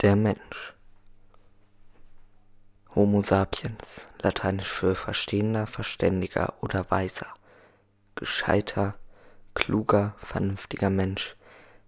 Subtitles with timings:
[0.00, 0.74] Der Mensch.
[2.94, 7.26] Homo sapiens, lateinisch für Verstehender, Verständiger oder Weiser,
[8.14, 8.94] gescheiter,
[9.54, 11.34] kluger, vernünftiger Mensch,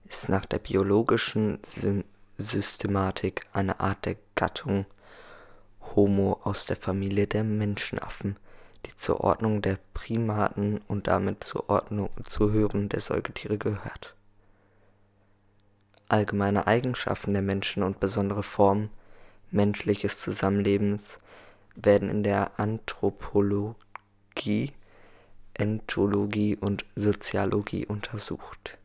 [0.08, 2.02] ist nach der biologischen Sy
[2.36, 4.86] Systematik eine Art der Gattung.
[5.94, 8.38] Homo aus der Familie der Menschenaffen,
[8.86, 14.16] die zur Ordnung der Primaten und damit zur Ordnung zu Hören der Säugetiere gehört
[16.10, 18.90] allgemeine Eigenschaften der Menschen und besondere Formen
[19.50, 21.18] menschliches Zusammenlebens
[21.74, 23.74] werden in der Anthropologie,
[25.54, 28.78] Enthologie und Soziologie untersucht.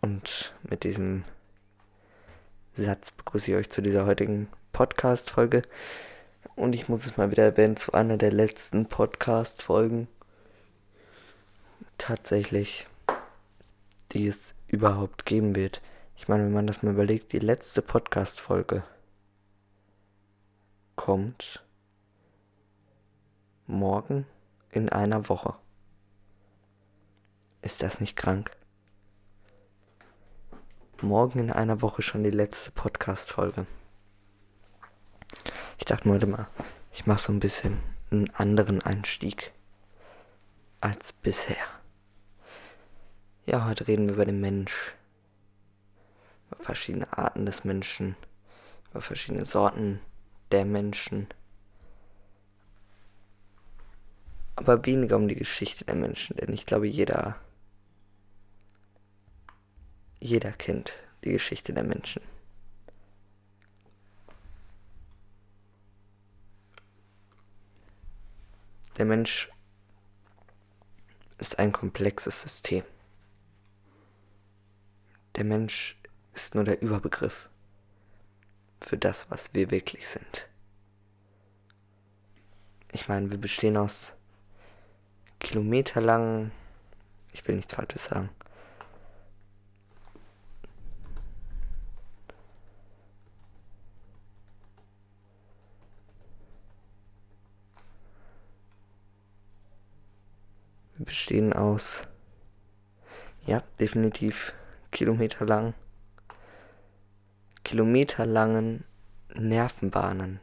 [0.00, 1.24] Und mit diesem
[2.76, 5.62] Satz begrüße ich euch zu dieser heutigen Podcast-Folge.
[6.56, 10.08] Und ich muss es mal wieder erwähnen, zu einer der letzten Podcast-Folgen.
[11.96, 12.86] Tatsächlich,
[14.12, 15.80] die es überhaupt geben wird.
[16.16, 18.84] Ich meine, wenn man das mal überlegt, die letzte Podcast-Folge
[20.96, 21.64] kommt
[23.66, 24.26] morgen
[24.70, 25.54] in einer Woche.
[27.62, 28.50] Ist das nicht krank?
[31.00, 33.66] Morgen in einer Woche schon die letzte Podcast-Folge.
[35.78, 36.46] Ich dachte mir heute mal,
[36.92, 37.78] ich mache so ein bisschen
[38.10, 39.52] einen anderen Einstieg
[40.80, 41.56] als bisher.
[43.46, 44.94] Ja, heute reden wir über den Mensch.
[46.50, 48.16] Über verschiedene Arten des Menschen.
[48.90, 50.00] Über verschiedene Sorten
[50.50, 51.26] der Menschen.
[54.56, 57.36] Aber weniger um die Geschichte der Menschen, denn ich glaube, jeder.
[60.20, 62.22] Jeder kennt die Geschichte der Menschen.
[68.96, 69.50] Der Mensch
[71.38, 72.84] ist ein komplexes System.
[75.36, 75.96] Der Mensch
[76.32, 77.48] ist nur der Überbegriff
[78.80, 80.48] für das, was wir wirklich sind.
[82.92, 84.12] Ich meine, wir bestehen aus
[85.40, 86.52] kilometerlangen,
[87.32, 88.30] ich will nichts Falsches sagen,
[100.96, 102.06] Wir bestehen aus,
[103.46, 104.54] ja, definitiv
[104.94, 105.74] kilometerlang,
[107.64, 108.84] kilometerlangen
[109.34, 110.38] Nervenbahnen.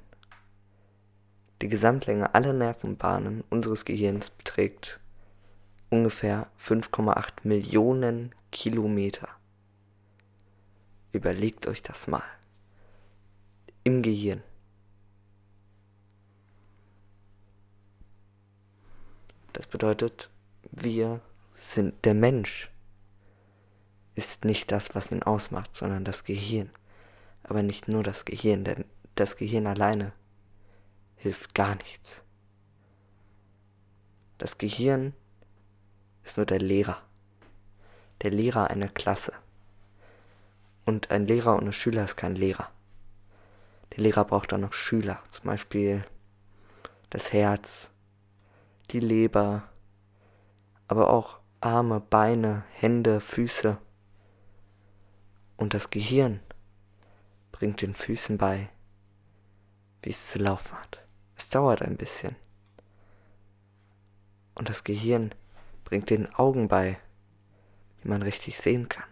[1.62, 5.00] Die Gesamtlänge aller Nervenbahnen unseres Gehirns beträgt
[5.90, 9.30] ungefähr 5,8 Millionen Kilometer.
[11.14, 12.24] Überlegt euch das mal.
[13.86, 14.44] Im Gehirn.
[19.54, 20.30] Das bedeutet,
[20.72, 21.22] wir
[21.56, 22.71] sind der Mensch
[24.16, 26.70] ist nicht das, was ihn ausmacht, sondern das Gehirn.
[27.44, 28.86] Aber nicht nur das Gehirn, denn
[29.16, 30.14] das Gehirn alleine
[31.16, 32.24] hilft gar nichts.
[34.38, 35.14] Das Gehirn
[36.24, 37.02] ist nur der Lehrer.
[38.22, 39.34] Der Lehrer einer Klasse.
[40.86, 42.70] Und ein Lehrer ohne Schüler ist kein Lehrer.
[43.96, 46.06] Der Lehrer braucht auch noch Schüler, zum Beispiel
[47.10, 47.90] das Herz,
[48.92, 49.64] die Leber,
[50.88, 53.78] aber auch Arme, Beine, Hände, Füße.
[55.62, 56.40] Und das Gehirn
[57.52, 58.70] bringt den Füßen bei,
[60.02, 61.06] wie es zu laufen hat.
[61.36, 62.36] Es dauert ein bisschen.
[64.56, 65.36] Und das Gehirn
[65.84, 66.98] bringt den Augen bei,
[68.02, 69.06] wie man richtig sehen kann.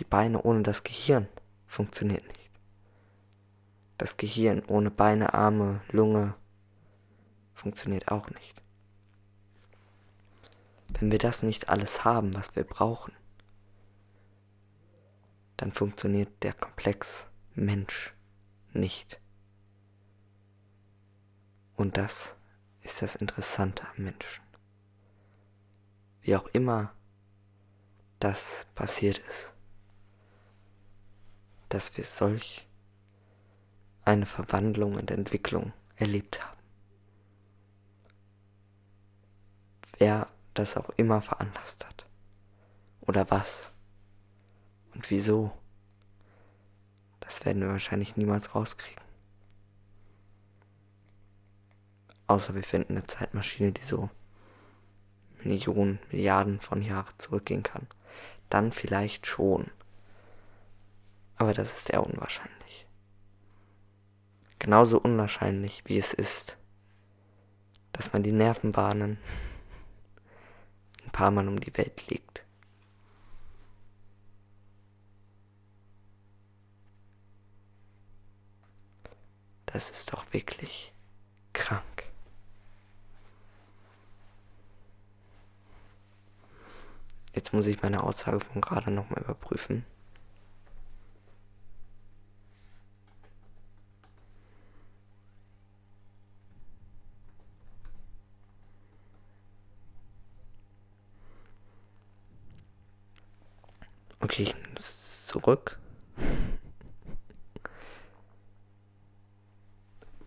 [0.00, 1.28] Die Beine ohne das Gehirn
[1.68, 2.50] funktioniert nicht.
[3.98, 6.34] Das Gehirn ohne Beine, Arme, Lunge
[7.52, 8.60] funktioniert auch nicht.
[10.98, 13.12] Wenn wir das nicht alles haben, was wir brauchen,
[15.56, 18.14] dann funktioniert der Komplex Mensch
[18.72, 19.20] nicht.
[21.76, 22.34] Und das
[22.82, 24.44] ist das Interessante am Menschen.
[26.22, 26.92] Wie auch immer
[28.18, 29.50] das passiert ist,
[31.68, 32.66] dass wir solch
[34.04, 36.58] eine Verwandlung und Entwicklung erlebt haben.
[39.98, 42.06] Wer das auch immer veranlasst hat.
[43.00, 43.70] Oder was
[44.94, 45.52] und wieso?
[47.20, 49.02] Das werden wir wahrscheinlich niemals rauskriegen.
[52.26, 54.10] Außer wir finden eine Zeitmaschine, die so
[55.42, 57.86] Millionen, Milliarden von Jahren zurückgehen kann.
[58.48, 59.70] Dann vielleicht schon.
[61.36, 62.86] Aber das ist eher unwahrscheinlich.
[64.58, 66.56] Genauso unwahrscheinlich wie es ist,
[67.92, 69.18] dass man die Nervenbahnen
[71.04, 72.43] ein paar Mal um die Welt legt.
[79.74, 80.92] Das ist doch wirklich
[81.52, 82.04] krank.
[87.34, 89.84] Jetzt muss ich meine Aussage von gerade nochmal überprüfen.
[104.20, 105.80] Okay, ich nehme es zurück.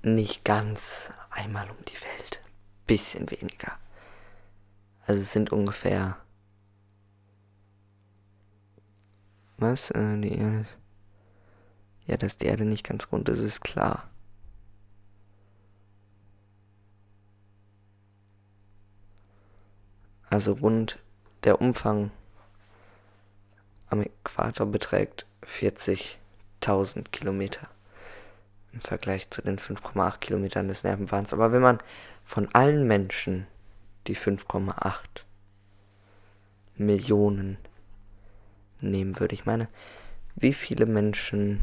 [0.08, 2.42] Nicht ganz einmal um die Welt.
[2.86, 3.78] Bisschen weniger.
[5.06, 6.16] Also es sind ungefähr.
[9.58, 9.92] Was?
[9.92, 10.66] Äh, die Erde.
[12.06, 14.10] Ja, dass die Erde nicht ganz rund ist, ist klar.
[20.30, 21.00] Also rund
[21.44, 22.12] der Umfang
[23.90, 27.68] am Äquator beträgt 40.000 Kilometer
[28.74, 31.34] im Vergleich zu den 5,8 Kilometern des Nervenbahns.
[31.34, 31.80] Aber wenn man
[32.24, 33.48] von allen Menschen
[34.08, 34.94] die 5,8
[36.76, 37.58] Millionen
[38.80, 39.68] nehmen würde, ich meine,
[40.36, 41.62] wie viele Menschen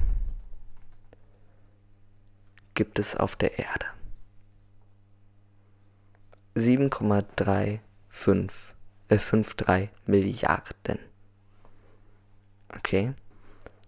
[2.74, 3.86] gibt es auf der Erde?
[6.56, 7.78] 7,35
[9.08, 10.98] äh, 53 Milliarden.
[12.68, 13.12] Okay.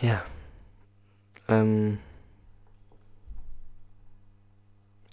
[0.00, 0.24] Ja.
[1.48, 1.98] Ähm.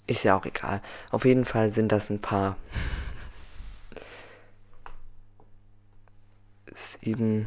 [0.06, 0.82] Ist ja auch egal.
[1.10, 2.56] Auf jeden Fall sind das ein paar.
[7.00, 7.46] Sieben.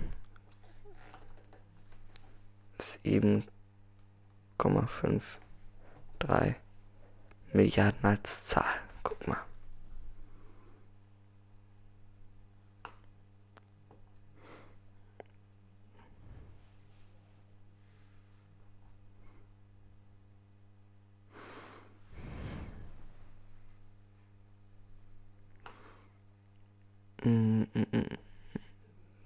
[2.80, 3.46] Sieben
[4.58, 5.40] Komma fünf
[6.18, 6.56] drei
[7.54, 8.89] Milliarden als Zahl.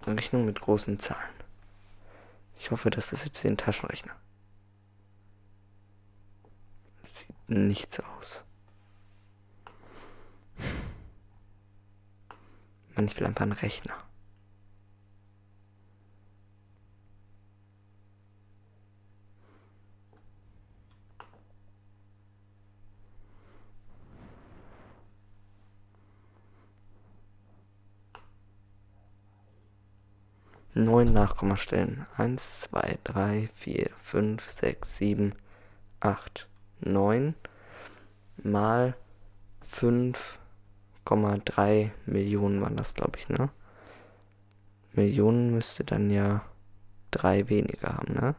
[0.05, 1.33] ，Rechnung mit großen Zahlen.
[2.59, 4.15] Ich hoffe, das ist jetzt den Taschenrechner.
[7.03, 8.43] Sieht nichts aus.
[12.95, 13.95] Man, ich will einfach einen Rechner.
[30.83, 32.05] 9 Nachkommastellen.
[32.17, 35.35] 1, 2, 3, 4, 5, 6, 7,
[35.99, 36.47] 8,
[36.81, 37.35] 9
[38.37, 38.95] mal
[39.71, 43.49] 5,3 Millionen waren das, glaube ich, ne?
[44.93, 46.43] Millionen müsste dann ja
[47.11, 48.35] 3 weniger haben, ne?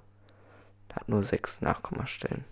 [0.93, 2.45] Hat nur 6 Nachkommastellen.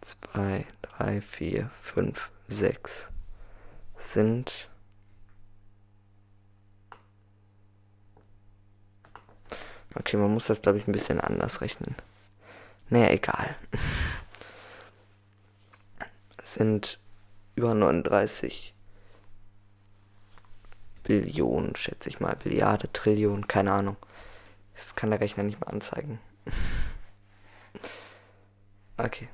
[0.00, 3.08] 2, 3, 4, 5, 6
[3.98, 4.68] sind
[9.96, 11.94] Okay, man muss das, glaube ich, ein bisschen anders rechnen.
[12.90, 13.56] Naja, egal.
[16.36, 17.00] Es sind
[17.56, 18.74] über 39
[21.02, 22.36] Billionen, schätze ich mal.
[22.36, 23.96] Billiarde, Trillionen, keine Ahnung.
[24.74, 26.20] Das kann der Rechner nicht mehr anzeigen.
[28.98, 29.28] okay.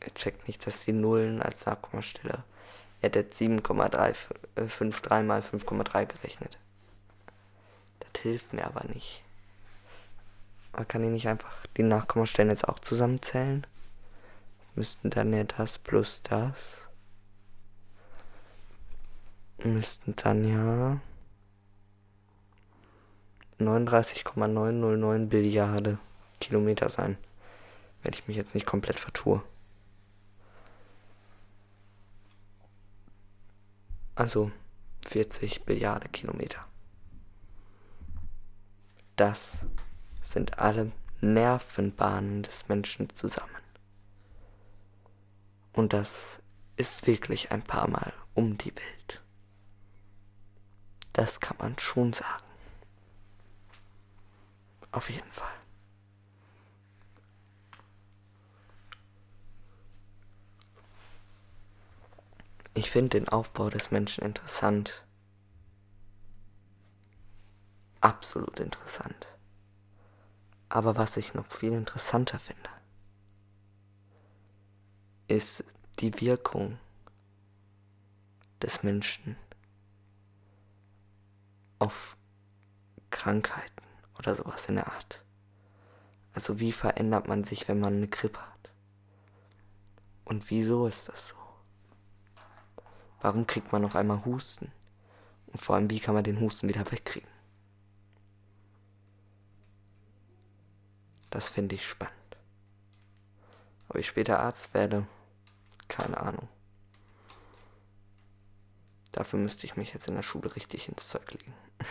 [0.00, 2.44] Er checkt nicht, dass die Nullen als Nachkommastelle.
[3.02, 6.58] Er hat 7,53 mal 5,3 gerechnet
[8.18, 9.22] hilft mir aber nicht.
[10.72, 13.66] Man kann ich nicht einfach die Nachkommastellen jetzt auch zusammenzählen?
[14.74, 16.56] Müssten dann ja das plus das.
[19.62, 21.00] Müssten dann ja
[23.58, 25.98] 39,909 Billiarde
[26.40, 27.18] Kilometer sein.
[28.02, 29.42] Wenn ich mich jetzt nicht komplett vertue.
[34.14, 34.50] Also
[35.06, 36.64] 40 Billiarde Kilometer.
[39.16, 39.52] Das
[40.22, 43.50] sind alle Nervenbahnen des Menschen zusammen.
[45.72, 46.40] Und das
[46.76, 49.22] ist wirklich ein paar Mal um die Welt.
[51.12, 52.44] Das kann man schon sagen.
[54.90, 55.48] Auf jeden Fall.
[62.74, 65.04] Ich finde den Aufbau des Menschen interessant.
[68.02, 69.28] Absolut interessant.
[70.68, 72.68] Aber was ich noch viel interessanter finde,
[75.28, 75.64] ist
[76.00, 76.78] die Wirkung
[78.60, 79.36] des Menschen
[81.78, 82.16] auf
[83.10, 83.84] Krankheiten
[84.18, 85.22] oder sowas in der Art.
[86.34, 88.70] Also wie verändert man sich, wenn man eine Grippe hat?
[90.24, 91.36] Und wieso ist das so?
[93.20, 94.72] Warum kriegt man auf einmal Husten?
[95.46, 97.31] Und vor allem, wie kann man den Husten wieder wegkriegen?
[101.32, 102.36] Das finde ich spannend.
[103.88, 105.06] Ob ich später Arzt werde,
[105.88, 106.46] keine Ahnung.
[109.12, 111.54] Dafür müsste ich mich jetzt in der Schule richtig ins Zeug legen.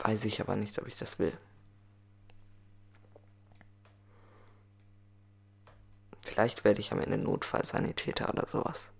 [0.00, 1.32] Weiß ich aber nicht, ob ich das will.
[6.20, 8.90] Vielleicht werde ich am Ende Notfallsanitäter oder sowas.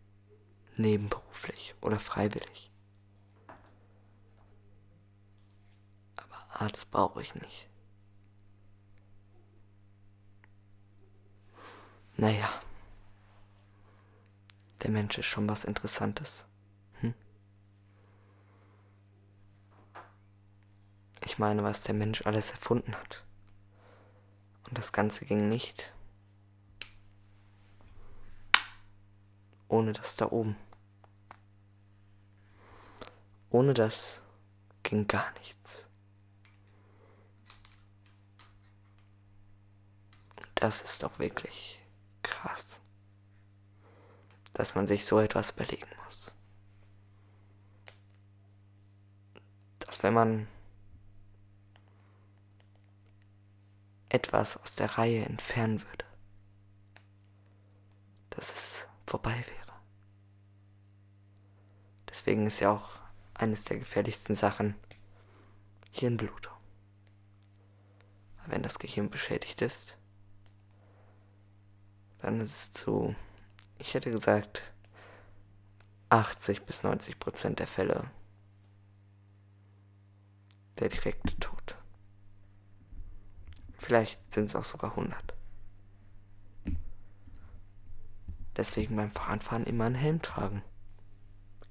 [0.77, 2.71] Nebenberuflich oder freiwillig.
[6.57, 7.69] Aber Arzt brauche ich nicht.
[12.17, 12.49] Naja.
[14.83, 16.47] Der Mensch ist schon was Interessantes.
[17.01, 17.13] Hm?
[21.23, 23.25] Ich meine, was der Mensch alles erfunden hat.
[24.65, 25.93] Und das Ganze ging nicht
[29.69, 30.57] ohne das da oben.
[33.51, 34.23] Ohne das
[34.85, 35.87] ging gar nichts.
[40.67, 41.79] Das ist doch wirklich
[42.25, 42.81] krass,
[44.53, 46.35] dass man sich so etwas überlegen muss.
[49.79, 50.49] Dass wenn man
[54.09, 56.05] etwas aus der Reihe entfernen würde,
[58.31, 58.75] dass es
[59.07, 59.81] vorbei wäre.
[62.11, 62.99] Deswegen ist ja auch
[63.35, 64.75] eines der gefährlichsten Sachen
[65.93, 66.57] Hirnblutung.
[68.47, 69.97] Wenn das Gehirn beschädigt ist,
[72.21, 73.15] dann ist es zu,
[73.79, 74.63] ich hätte gesagt,
[76.09, 78.11] 80 bis 90 Prozent der Fälle
[80.79, 81.77] der direkte Tod.
[83.79, 85.35] Vielleicht sind es auch sogar 100.
[88.57, 90.63] Deswegen beim Fahrradfahren immer einen Helm tragen.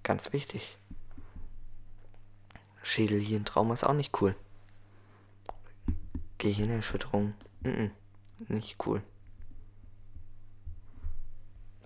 [0.03, 0.77] Ganz wichtig.
[2.83, 4.35] Schädelhirntrauma ist auch nicht cool.
[6.37, 7.91] Gehirnerschütterung, mm -mm,
[8.47, 9.01] nicht cool.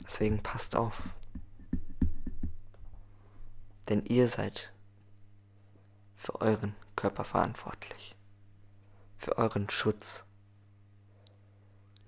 [0.10, 1.04] Deswegen passt auf.
[3.88, 4.74] Denn ihr seid
[6.16, 8.16] für euren Körper verantwortlich.
[9.20, 10.24] Für euren Schutz.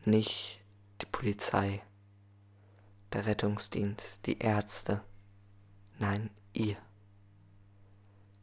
[0.03, 0.61] Nicht
[1.01, 1.83] die Polizei
[3.13, 5.03] der Rettungsdienst, die Ärzte.
[5.99, 6.77] Nein, ihr.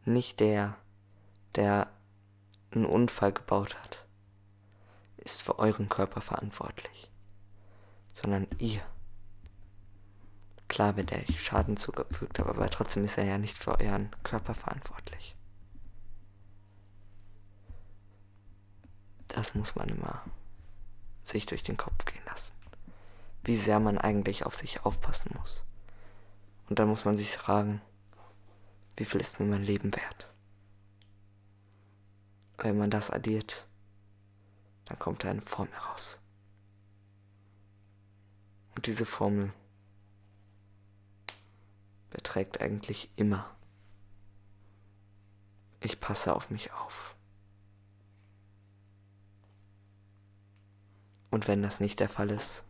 [0.04, 0.76] Nicht der,
[1.56, 1.90] der
[2.70, 4.06] einen Unfall gebaut hat,
[5.16, 7.10] ist für euren Körper verantwortlich,
[8.12, 8.82] sondern ihr.
[10.68, 14.54] Klar, wenn der Schaden zugefügt hat, aber trotzdem ist er ja nicht für euren Körper
[14.54, 15.34] verantwortlich.
[19.28, 20.22] Das muss man immer
[21.24, 22.52] sich durch den Kopf gehen lassen
[23.48, 25.64] wie sehr man eigentlich auf sich aufpassen muss.
[26.68, 27.80] Und dann muss man sich fragen,
[28.98, 30.28] wie viel ist mir mein Leben wert?
[32.58, 33.66] Wenn man das addiert,
[34.84, 36.18] dann kommt da eine Formel raus.
[38.74, 39.54] Und diese Formel
[42.38, 43.50] beträgt eigentlich immer,
[45.80, 47.16] ich passe auf mich auf.
[51.30, 52.62] Und wenn das nicht der Fall ist,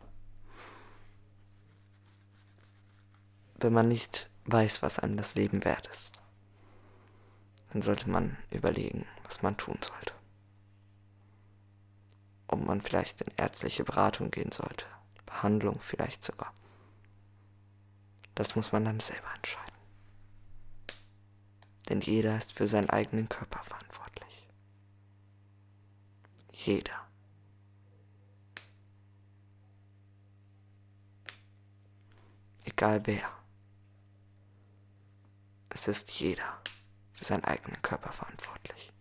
[3.59, 6.19] wenn man nicht weiß, was einem das Leben wert ist,
[7.71, 10.15] dann sollte man überlegen, was man tun sollte.
[12.47, 14.87] Ob man vielleicht in ärztliche Beratung gehen sollte,
[15.27, 16.53] Behandlung vielleicht sogar.
[18.39, 19.75] Das muss man dann selber entscheiden.
[21.89, 24.47] Denn jeder ist für seinen eigenen Körper verantwortlich.
[26.53, 27.05] Jeder.
[32.63, 33.29] Egal wer.
[35.67, 36.61] Es ist jeder
[37.11, 38.93] für seinen eigenen Körper verantwortlich.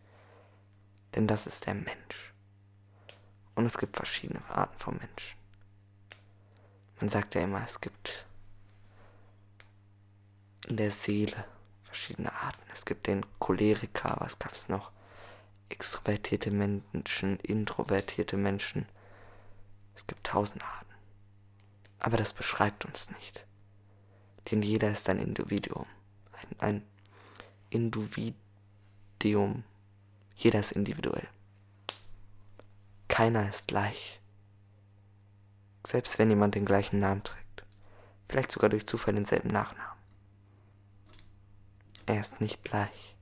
[1.14, 2.34] Denn das ist der Mensch.
[3.54, 5.38] Und es gibt verschiedene Arten von Menschen.
[6.98, 8.26] Man sagt ja immer, es gibt
[10.68, 11.44] in der Seele
[11.84, 12.62] verschiedene Arten.
[12.72, 14.90] Es gibt den Choleriker, was gab es noch?
[15.70, 18.86] Extrovertierte Menschen, introvertierte Menschen.
[19.94, 20.94] Es gibt tausend Arten.
[21.98, 23.44] Aber das beschreibt uns nicht.
[24.50, 25.86] Denn jeder ist ein Individuum.
[26.32, 26.82] Ein, ein
[27.70, 29.64] Individuum.
[30.36, 31.28] Jeder ist individuell.
[33.08, 34.20] Keiner ist gleich.
[35.86, 37.64] Selbst wenn jemand den gleichen Namen trägt.
[38.28, 39.97] Vielleicht sogar durch Zufall denselben Nachnamen.
[42.08, 43.14] Er ist nicht gleich.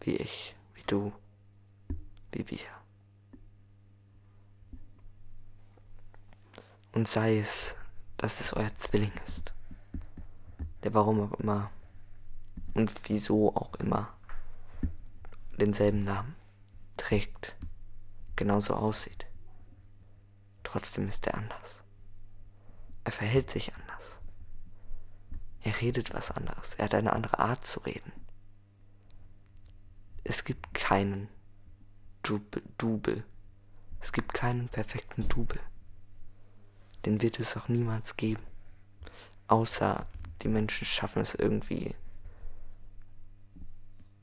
[0.00, 1.14] Wie ich, wie du,
[2.30, 2.58] wie wir.
[6.92, 7.74] Und sei es,
[8.18, 9.54] dass es euer Zwilling ist,
[10.82, 11.70] der warum auch immer
[12.74, 14.14] und wieso auch immer
[15.56, 16.36] denselben Namen
[16.98, 17.56] trägt,
[18.36, 19.24] genauso aussieht.
[20.64, 21.78] Trotzdem ist er anders.
[23.04, 24.03] Er verhält sich anders.
[25.64, 26.74] Er redet was anderes.
[26.74, 28.12] Er hat eine andere Art zu reden.
[30.22, 31.28] Es gibt keinen
[32.22, 33.24] Double.
[34.00, 35.60] Es gibt keinen perfekten Double
[37.04, 38.42] den wird es auch niemals geben.
[39.48, 40.06] Außer
[40.42, 41.94] die Menschen schaffen es irgendwie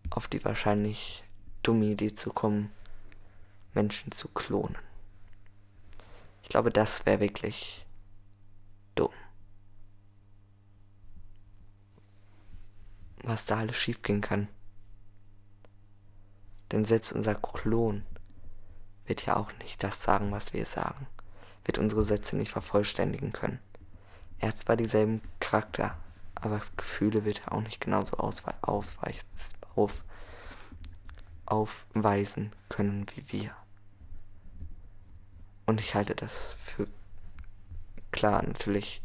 [0.09, 1.23] auf die wahrscheinlich
[1.63, 2.71] dumme Idee zu kommen,
[3.73, 4.77] Menschen zu klonen.
[6.43, 7.85] Ich glaube, das wäre wirklich
[8.95, 9.13] dumm.
[13.23, 14.47] Was da alles schiefgehen kann.
[16.71, 18.03] Denn selbst unser Klon
[19.05, 21.07] wird ja auch nicht das sagen, was wir sagen
[21.65, 23.59] wird unsere Sätze nicht vervollständigen können.
[24.39, 25.97] Er hat zwar dieselben Charakter,
[26.35, 29.27] aber Gefühle wird er auch nicht genauso aufweisen,
[29.75, 30.03] auf,
[31.45, 33.55] aufweisen können wie wir.
[35.65, 36.87] Und ich halte das für
[38.11, 39.01] klar, natürlich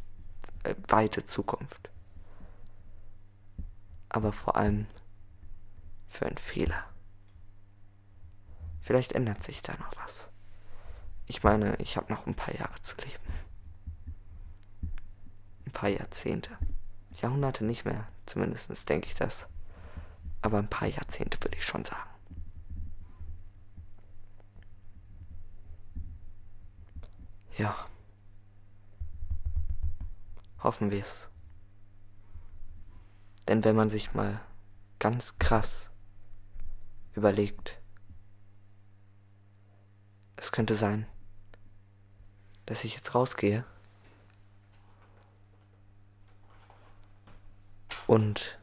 [0.63, 1.91] äh, weite Zukunft.
[4.09, 4.87] Aber vor allem
[6.09, 6.85] für einen Fehler.
[8.81, 10.29] Vielleicht ändert sich da noch was.
[11.27, 13.35] Ich meine, ich habe noch ein paar Jahre zu leben.
[15.67, 16.57] Ein paar Jahrzehnte.
[17.21, 19.49] Jahrhunderte nicht mehr, zumindest denke ich das.
[20.43, 22.09] Aber ein paar Jahrzehnte würde ich schon sagen.
[27.57, 27.75] Ja.
[30.63, 31.29] Hoffen wir es.
[33.49, 34.41] Denn wenn man sich mal
[34.99, 35.89] ganz krass
[37.15, 37.79] überlegt,
[40.37, 41.07] es könnte sein,
[42.67, 43.65] dass ich jetzt rausgehe.
[48.07, 48.59] Und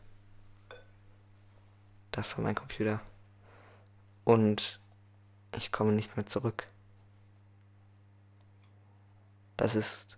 [2.12, 3.02] das war mein Computer.
[4.24, 4.80] Und
[5.56, 6.68] ich komme nicht mehr zurück.
[9.58, 10.18] Das ist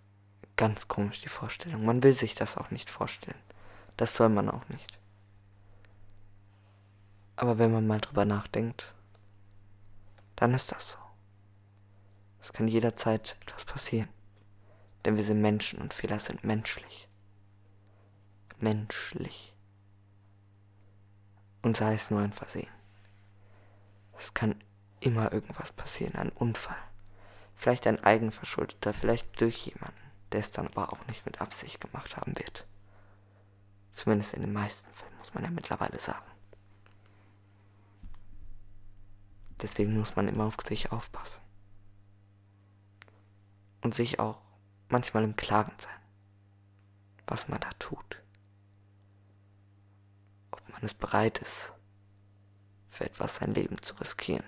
[0.55, 1.85] ganz komisch, die Vorstellung.
[1.85, 3.44] Man will sich das auch nicht vorstellen.
[3.97, 4.99] Das soll man auch nicht.
[7.35, 8.93] Aber wenn man mal drüber nachdenkt,
[10.35, 10.97] dann ist das so.
[12.41, 14.09] Es kann jederzeit etwas passieren.
[15.03, 17.07] Denn wir sind Menschen und Fehler sind menschlich.
[18.59, 19.53] Menschlich.
[21.61, 22.69] Und sei es nur ein Versehen.
[24.17, 24.55] Es kann
[24.99, 26.77] immer irgendwas passieren, ein Unfall.
[27.55, 32.17] Vielleicht ein eigenverschuldeter, vielleicht durch jemanden, der es dann aber auch nicht mit Absicht gemacht
[32.17, 32.65] haben wird.
[33.95, 36.29] Zumindest in den meisten Fällen, muss man ja mittlerweile sagen.
[39.61, 41.41] Deswegen muss man immer auf sich aufpassen
[43.81, 44.41] und sich auch
[44.89, 46.01] manchmal im Klaren sein,
[47.25, 48.21] was man da tut.
[50.51, 51.71] Ob man es bereit ist,
[52.89, 54.43] für etwas sein Leben zu riskieren.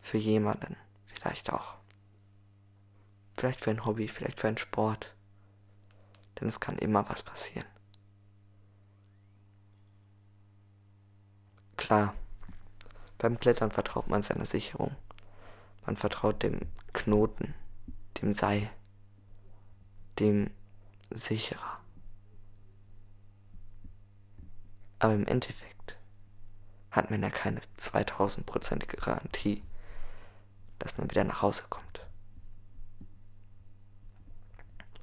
[0.00, 1.74] Für jemanden vielleicht auch.
[3.36, 5.14] Vielleicht für ein Hobby, vielleicht für einen Sport.
[6.40, 7.66] Denn es kann immer was passieren.
[11.78, 12.12] Klar,
[13.18, 14.94] beim Klettern vertraut man seiner Sicherung.
[15.86, 16.60] Man vertraut dem
[16.92, 17.54] Knoten,
[18.20, 18.68] dem sei,
[20.18, 20.50] dem
[21.10, 21.78] sicherer.
[24.98, 25.96] Aber im Endeffekt
[26.90, 29.62] hat man ja keine 2000-prozentige Garantie,
[30.80, 32.04] dass man wieder nach Hause kommt.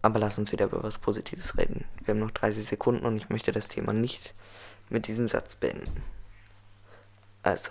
[0.01, 1.85] Aber lass uns wieder über was Positives reden.
[2.03, 4.35] Wir haben noch 30 Sekunden und ich möchte das Thema nicht
[4.89, 6.03] mit diesem Satz beenden.
[7.45, 7.69] Also,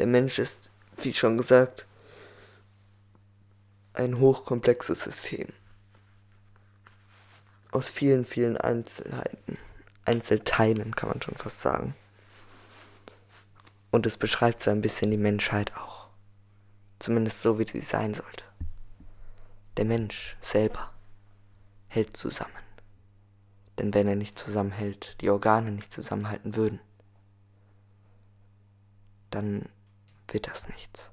[0.00, 1.86] der Mensch ist, wie schon gesagt,
[3.92, 5.46] ein hochkomplexes System.
[7.70, 9.58] Aus vielen, vielen Einzelheiten.
[10.04, 11.94] Einzelteilen kann man schon fast sagen.
[13.92, 16.08] Und es beschreibt so ein bisschen die Menschheit auch.
[16.98, 18.44] Zumindest so, wie sie sein sollte.
[19.76, 20.90] Der Mensch selber
[21.86, 22.50] hält zusammen.
[23.78, 26.80] Denn wenn er nicht zusammenhält, die Organe nicht zusammenhalten würden,
[29.34, 29.68] dann
[30.28, 31.10] wird das nichts.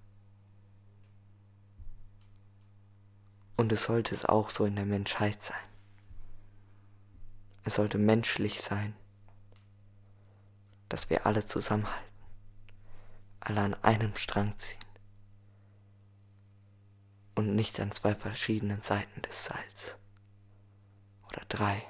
[3.58, 5.58] Und es sollte es auch so in der Menschheit sein.
[7.64, 8.96] Es sollte menschlich sein,
[10.90, 12.12] dass wir alle zusammenhalten,
[13.40, 14.80] alle an einem Strang ziehen
[17.36, 19.96] und nicht an zwei verschiedenen Seiten des Seils.
[21.28, 21.84] Oder drei.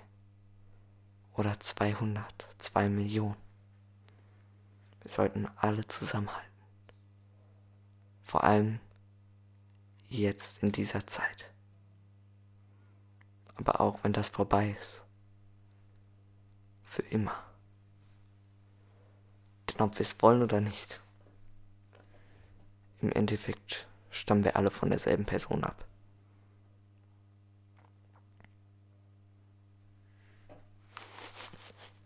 [1.34, 3.51] Oder 200, zwei Millionen.
[5.12, 6.63] Wir sollten alle zusammenhalten.
[8.24, 8.80] Vor allem
[10.08, 11.52] jetzt in dieser Zeit.
[13.56, 15.04] Aber auch wenn das vorbei ist.
[16.86, 17.43] Für immer.
[19.69, 21.02] Denn ob wir es wollen oder nicht.
[23.02, 25.86] Im Endeffekt stammen wir alle von derselben Person ab.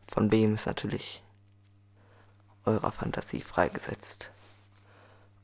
[0.07, 1.21] Von wem ist natürlich
[2.65, 4.31] eurer Fantasie freigesetzt.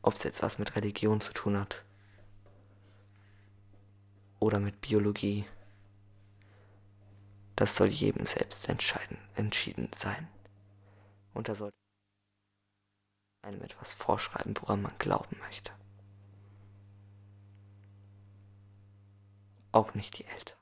[0.01, 1.83] Ob es jetzt was mit Religion zu tun hat
[4.39, 5.45] oder mit Biologie,
[7.55, 10.27] das soll jedem selbst entscheiden, entschieden sein.
[11.33, 11.75] Und da sollte
[13.43, 15.71] einem etwas vorschreiben, woran man glauben möchte.
[19.71, 20.57] auch nicht die Eltern.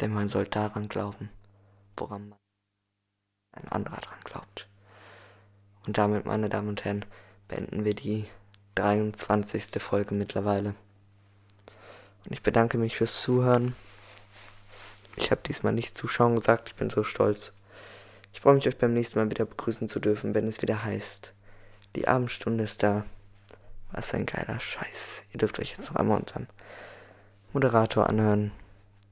[0.00, 1.30] Denn man soll daran glauben,
[1.96, 2.38] woran man
[3.54, 4.68] ein anderer dran glaubt.
[5.86, 7.04] Und damit, meine Damen und Herren,
[7.48, 8.26] beenden wir die
[8.74, 9.80] 23.
[9.82, 10.74] Folge mittlerweile.
[12.24, 13.76] Und ich bedanke mich fürs Zuhören.
[15.16, 17.52] Ich habe diesmal nicht Zuschauen gesagt, ich bin so stolz.
[18.32, 21.32] Ich freue mich, euch beim nächsten Mal wieder begrüßen zu dürfen, wenn es wieder heißt,
[21.94, 23.04] die Abendstunde ist da.
[23.92, 25.22] Was ein geiler Scheiß.
[25.30, 26.48] Ihr dürft euch jetzt noch einmal unseren
[27.52, 28.50] Moderator anhören,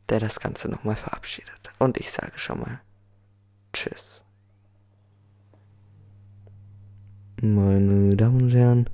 [0.09, 1.71] der das Ganze nochmal verabschiedet.
[1.79, 2.81] Und ich sage schon mal
[3.73, 4.22] Tschüss.
[7.45, 8.89] Meine Damen und Herren,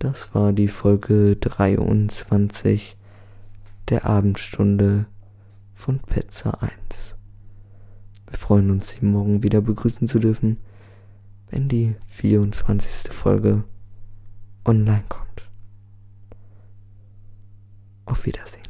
[0.00, 2.96] das war die Folge 23
[3.88, 5.06] der Abendstunde
[5.74, 6.74] von Pizza 1.
[8.28, 10.56] Wir freuen uns, Sie morgen wieder begrüßen zu dürfen,
[11.50, 13.12] wenn die 24.
[13.12, 13.62] Folge
[14.64, 15.48] online kommt.
[18.06, 18.63] Auf Wiedersehen.